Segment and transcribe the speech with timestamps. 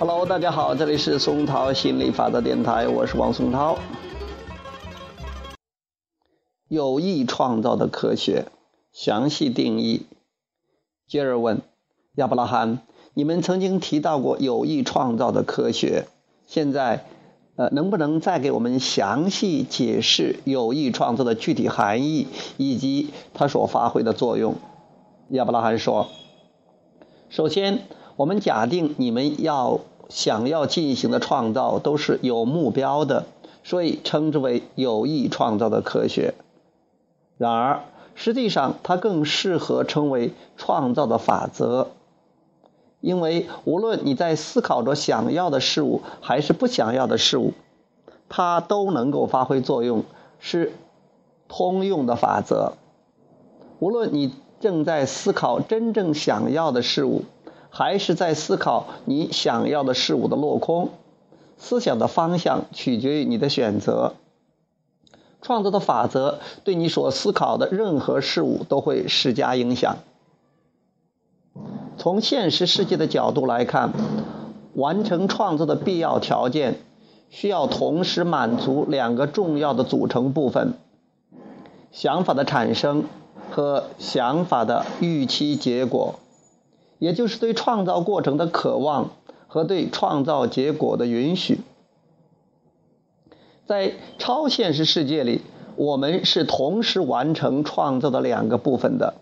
[0.00, 3.78] Hello，大家好，这里是松涛心理法则电台，我是王松涛。
[6.68, 8.46] 有意创造的科学
[8.92, 10.06] 详细定义。
[11.06, 11.62] 接着问
[12.16, 12.80] 亚伯拉罕
[13.14, 16.06] ：“你们曾经提到过有意创造的科学，
[16.48, 17.04] 现在，
[17.54, 24.56] 呃，能不能再给我们详细解释有意创造的具体含义以及它所发挥的作用？”
[25.30, 26.08] 亚伯拉罕说
[27.30, 27.84] ：“首先。”
[28.18, 33.26] 我们假定你们要想要进行的创造都是有目标的，
[33.62, 36.34] 所以称之为有意创造的科学。
[37.36, 37.84] 然而，
[38.16, 41.92] 实际上它更适合称为创造的法则，
[43.00, 47.52] 因为无论你在思考着想要的事物还是不想要的事物，
[48.28, 50.04] 它都能够发挥作用，
[50.38, 50.72] 是
[51.48, 52.74] 通用的法则。
[53.78, 57.24] 无论你正在思考真正想要的事物。
[57.70, 60.88] 还是在思考你想要的事物的落空，
[61.58, 64.14] 思想的方向取决于你的选择。
[65.42, 69.98] 创造的法则对你所思考的任何事物都会施加影响。
[71.98, 73.92] 从现实世界的角度来看，
[74.74, 76.78] 完成创造的必要条件
[77.28, 80.74] 需要同时满足两个重要的组成部分：
[81.90, 83.04] 想法的产生
[83.50, 86.14] 和想法的预期结果。
[87.00, 89.10] 也就是对创造过程的渴望
[89.46, 91.60] 和对创造结果的允许。
[93.66, 95.42] 在超现实世界里，
[95.76, 99.14] 我们是同时完成创造的两个部分的，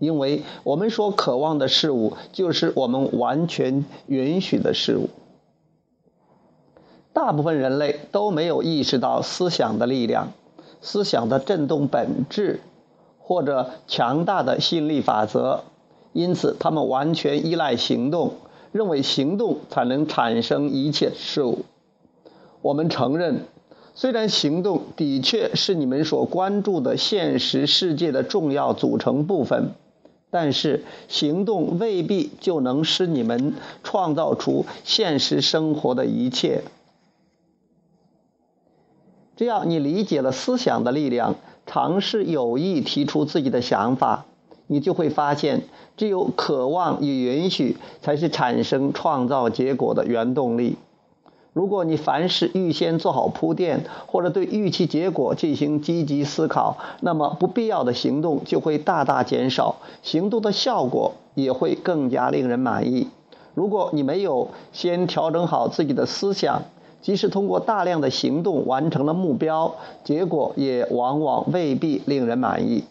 [0.00, 5.10] 因为我们所渴望的事物就是我们完全允许的事物。
[7.12, 10.32] 大部分人类都没有意识到思想的力量、
[10.80, 12.60] 思想的振动本质
[13.18, 15.62] 或者强大的吸引力法则。
[16.12, 18.32] 因此，他们完全依赖行动，
[18.72, 21.64] 认为行动才能产生一切事物。
[22.62, 23.44] 我们承认，
[23.94, 29.70] 虽然行动的确是你们所关注的现实世界的重要组成部分，
[30.30, 36.62] 但是行动未必就能使你们创造出现实生活的一切。
[39.36, 41.36] 只要你理解了思想的力量，
[41.66, 44.26] 尝试有意提出自己的想法。
[44.66, 45.62] 你就会发现，
[45.96, 50.76] 只有渴望与允许才是产生创造结果的原动力。
[51.52, 63.08] 如果你凡事预先做好铺垫，或者对预期结果进行积极思考，那么不必要的行动就会大大减少，行动的效果也会更加令人满意。
[63.54, 66.62] 如果你没有先调整好自己的思想，
[67.02, 69.74] 即使通过大量的行动完成了目标，
[70.04, 72.84] 结果也往往未必令人满意。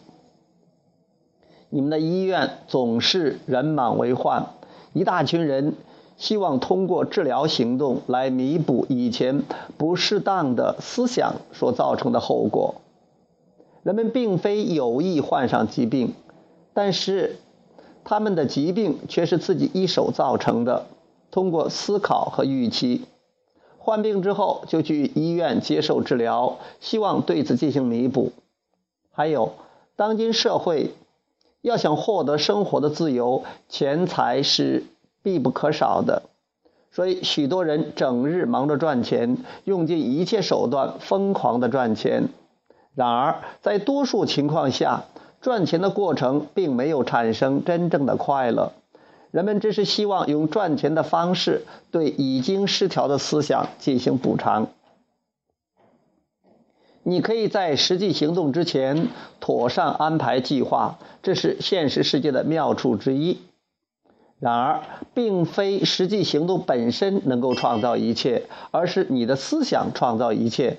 [1.70, 4.46] 你们的医院总是人满为患，
[4.92, 5.74] 一大群人
[6.20, 9.42] 希望通过治疗行动来弥补以前
[9.76, 12.76] 不适当的思想所造成的后果。
[13.82, 16.12] 人们并非有意患上疾病，
[16.74, 17.38] 但是
[18.04, 20.86] 他们的疾病却是自己一手造成的。
[21.30, 23.06] 通过思考和预期，
[23.78, 28.32] 患病之后就去医院接受治疗，希望对此进行弥补。
[29.10, 29.54] 还有，
[29.96, 30.94] 当今社会。
[31.62, 34.84] 要想获得生活的自由，钱财是
[35.22, 36.22] 必不可少的，
[36.90, 42.28] 所以许多人整日忙着赚钱，用尽一切手段疯狂的赚钱。
[42.94, 45.04] 然而，在多数情况下，
[45.40, 48.72] 赚钱的过程并没有产生真正的快乐，
[49.30, 54.68] 人们只是希望用赚钱的方式对已经失调的思想进行补偿。
[57.02, 59.08] 你可以在实际行动之前
[59.40, 63.38] 妥善安排计划，这是现实世界的妙处之一。
[64.40, 64.80] 然而，
[65.12, 70.78] 并非实际行动本身能够创造一切，而是你的思想创造一切。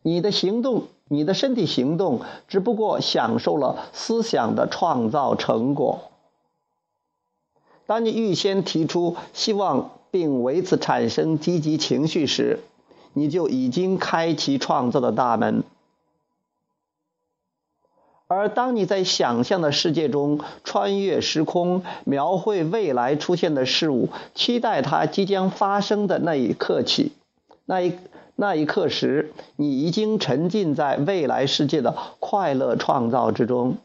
[0.00, 6.10] 你的行动，你的身体行动，只不过享受了思想的创造成果。
[7.86, 12.60] 当你预先提出希望并为此产生积极情绪时，
[13.12, 15.62] 你就已经开启创造的大门，
[18.34, 27.12] 而当你在想象的世界中穿越时空，描绘未来出现的事物，期待它即将发生的那一刻起，
[27.64, 27.92] 那一
[28.34, 33.76] 那一刻时，你已经沉浸在未来世界的快乐创造之中，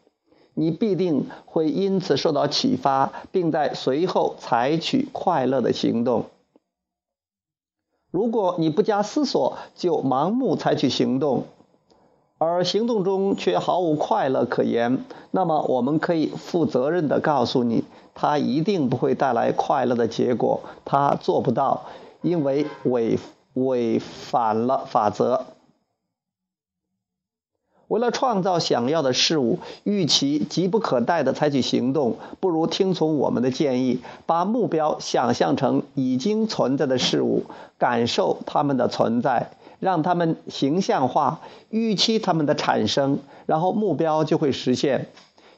[0.56, 6.26] 你必定会因此受到启发，并在随后采取快乐的行动。
[8.10, 11.46] 如果你不加思索就盲目采取行动，
[12.40, 17.84] 而行动中却毫无快乐可言，那么我们可以负责任地告诉你，
[18.16, 21.88] 它一定不会带来快乐的结果，它做不到，
[22.22, 23.20] 因为违
[23.56, 25.48] 违反了法则。
[27.90, 37.46] 为了创造想要的事物，与其急不可待地采取行动，不如听从我们的建议，把目标想象成已经存在的事物，
[37.80, 45.08] 感受它们的存在，让他们形象化，预期他们的产生，然后目标就会实现。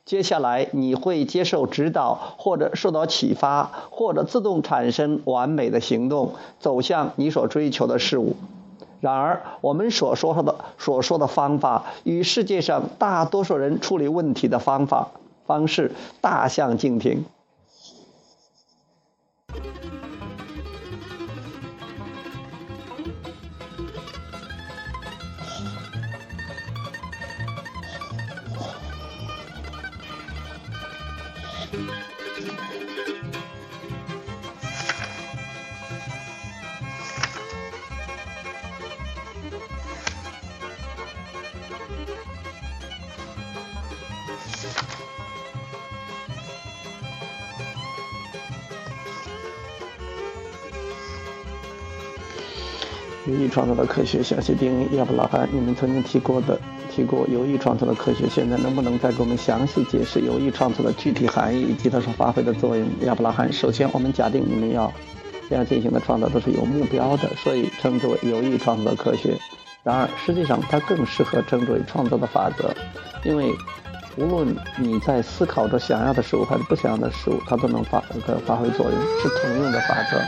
[0.03, 8.35] 接下来你会接受指导，或者受到启发，或者自动产生完美的行动，走向你所追求的事物。
[9.00, 15.09] 然而，我们所说的所说的方法与世界上大多数人处理问题的方法
[15.45, 17.25] 方式大相径庭。
[53.27, 56.59] 有意创造的科学详细定义，亚伯拉罕，你们曾经提过的
[56.94, 62.86] 提过有意创造的科学，现在能不能再给我们详细解释有意创造的具体含义以及它所发挥的作用？
[63.06, 64.92] 亚伯拉罕，首先我们假定你们要
[65.50, 69.38] 这样进行的创造都是有目标的，所以称之为有意创造的科学。
[69.84, 72.72] 然而实际上它更适合称之为创造的法则，
[73.24, 73.52] 因为
[74.18, 80.22] 无论你在思考着想要的事物还是不想要的事物，它都能发个发挥作用，是通用的法则。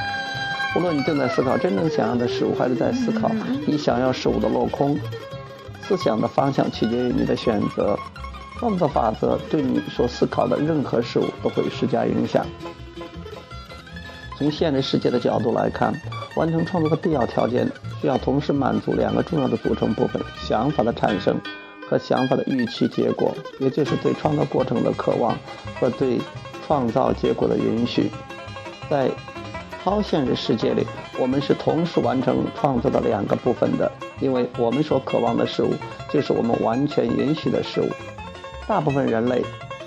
[0.75, 3.29] 无论你正在思考真正想要的事物，还是在思考
[3.67, 4.97] 你想要事物的落空，
[5.87, 7.97] 思想的方向取决于你的选择。
[8.59, 12.45] 创造法则对你所思考的任何事物都会施加影响。
[14.37, 15.93] 从现实世界的角度来看，
[16.37, 17.69] 完成创作的必要条件
[17.99, 21.35] 需要同时满足两个重要的组成部分：想法的产生
[21.89, 25.35] 和想法的预期结果，也就是对创造过程的渴望
[25.79, 26.21] 和对
[26.65, 28.09] 创造结果的允许。
[28.89, 29.11] 在
[29.83, 30.85] 超现实世界里，
[31.19, 35.73] 我们是同时完成创作的两个部分的，因为我们所渴望的事物
[36.11, 37.87] 就是我们完全允许的事物。
[38.67, 39.43] 大部分人类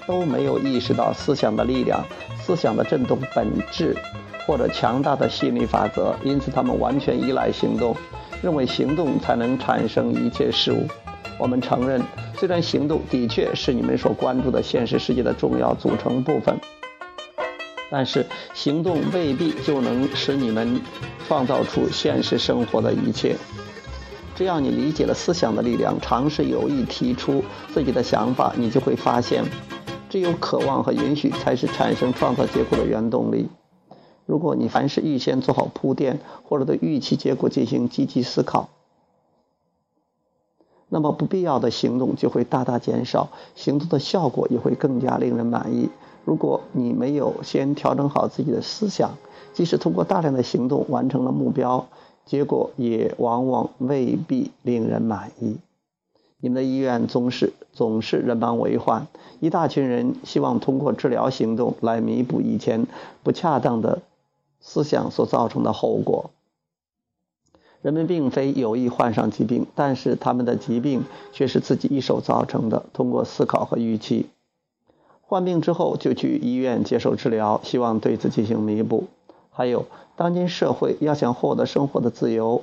[0.07, 2.05] 都没有意识到思想的力量、
[2.39, 3.97] 思想的振动本质
[4.47, 7.97] 或者强大的吸引力法则，因此他们完全依赖行动，
[8.41, 10.87] 认为行动才能产生一切事物。
[11.39, 12.01] 我们承认，
[12.35, 16.57] 虽然行动的确是你们所关注的现实世界的重要组成部分。
[17.91, 20.81] 但是行动未必就能使你们
[21.27, 23.37] 创造出现实生活的一切。
[24.35, 27.43] 只要你理解了思想的力量，尝试有意提出
[27.73, 29.45] 自己的想法，你就会发现，
[30.11, 33.49] 只有渴望和允许才是产生创造结果的原动力。
[34.27, 38.69] 如果你凡事预先做好铺垫，或者对预期结果进行积极思考，
[40.89, 45.89] 那么不必要的行动就会大大减少，行动的效果也会更加令人满意。
[46.27, 49.13] 如果你没有先调整好自己的思想，
[49.55, 51.87] 即使通过大量的行动完成了目标，
[52.25, 55.59] 结果也往往未必令人满意。
[56.41, 59.07] 你们的医院总是总是人满为患，
[59.39, 62.89] 一大群人希望通过治疗行动来弥补以前
[63.23, 64.03] 不恰当的
[64.59, 66.31] 思想所造成的后果。
[67.83, 72.85] 人们并非有意患上疾病，但是他们的疾病却是自己一手造成的。
[72.93, 74.27] 通过思考和预期。
[75.29, 79.09] 患病之后就去医院接受治疗，希望对此进行弥补。
[79.51, 82.63] 还有，当今社会要想获得生活的自由，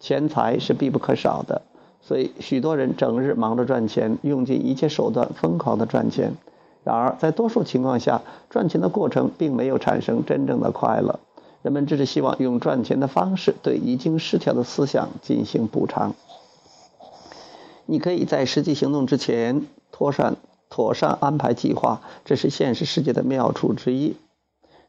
[0.00, 1.62] 钱财是必不可少的，
[2.00, 6.32] 所以许多人整日忙着赚钱，用尽一切手段疯狂的赚钱。
[6.82, 11.20] 然而，在多数情况下，赚钱的过程并没有产生真正的快乐。
[11.62, 16.14] 人们只是希望用赚钱的方式对已经失调的思想进行补偿。
[17.86, 20.36] 你可以在实际行动之前妥善。
[20.70, 24.16] 妥善安排计划，这是现实世界的妙处之一。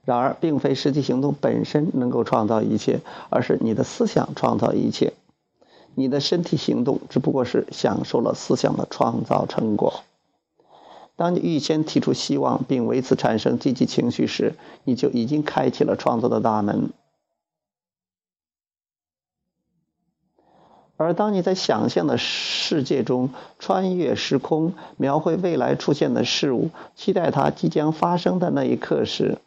[0.05, 5.13] 然而，并非实际行动本身能够创造一切，而是你的思想创造一切。
[5.93, 10.01] 你的身体行动只不过是享受了思想的创造成果。
[11.17, 16.89] 当你预先提出希望，并为此产生积极情绪时，你就已经开启了创造的大门。
[21.01, 29.39] 而当你在想象的世界中穿越时空，描绘未来出现的事物，期待它即将发生的那一刻时，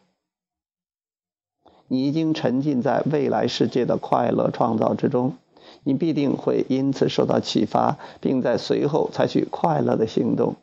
[1.87, 5.37] 你已经沉浸在未来世界的快乐创造之中，
[5.85, 10.57] 你必定会因此受到启发，并在随后采取快乐的行动。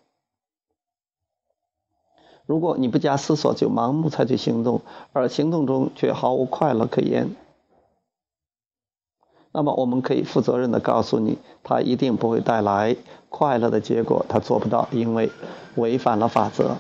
[2.45, 4.83] 如果你不加思索就盲目采取行动，
[5.15, 7.35] 而行动中却毫无快乐可言，
[9.53, 12.97] 那么我们可以负责任的告诉你，它一定不会带来
[13.29, 15.31] 快乐的结果，它做不到，因为
[15.77, 16.77] 违反了法则。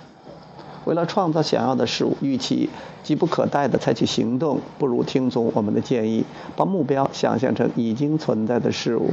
[0.84, 2.70] 为了创造想要的事物，与其
[3.02, 6.24] 急不可待的采取行动，不如听从我们的建议，
[6.56, 9.10] 把目标想象成已经存在的事物，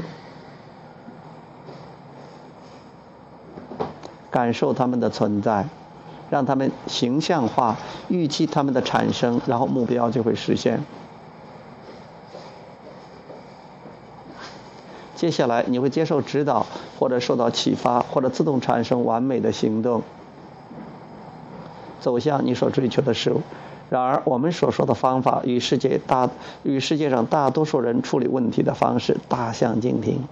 [4.32, 5.68] 感受它们的存在。
[6.32, 7.76] 让他们形象化，
[8.08, 10.84] 预期他们的产生，然后目标就会实现。
[15.20, 16.66] 接下来你会接受指导，
[16.98, 20.02] 或者受到启发，或者自动产生完美的行动，
[22.00, 23.42] 走向你所追求的事物。
[23.90, 26.30] 然而，我们所说的方法与世界大
[26.64, 30.24] 与世界上大多数人处理问题的方式大相径庭。